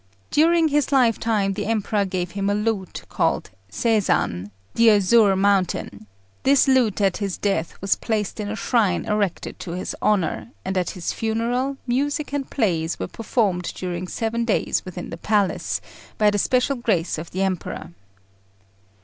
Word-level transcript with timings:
During 0.31 0.69
his 0.69 0.91
lifetime 0.91 1.53
the 1.53 1.67
Emperor 1.67 2.05
gave 2.05 2.31
him 2.31 2.49
a 2.49 2.55
lute, 2.55 3.03
called 3.07 3.51
Sei 3.69 3.99
zan, 3.99 4.49
"the 4.73 4.89
Azure 4.89 5.35
Mountain"; 5.35 6.07
this 6.41 6.67
lute 6.67 6.99
at 7.01 7.17
his 7.17 7.37
death 7.37 7.79
was 7.81 7.97
placed 7.97 8.39
in 8.39 8.49
a 8.49 8.55
shrine 8.55 9.05
erected 9.05 9.59
to 9.59 9.73
his 9.73 9.95
honour, 10.01 10.49
and 10.65 10.75
at 10.75 10.89
his 10.97 11.13
funeral 11.13 11.77
music 11.85 12.33
and 12.33 12.49
plays 12.49 12.97
were 12.97 13.07
performed 13.07 13.71
during 13.75 14.07
seven 14.07 14.43
days 14.43 14.83
within 14.83 15.11
the 15.11 15.17
palace, 15.17 15.79
by 16.17 16.31
the 16.31 16.39
special 16.39 16.77
grace 16.77 17.19
of 17.19 17.29
the 17.29 17.43
Emperor. 17.43 17.93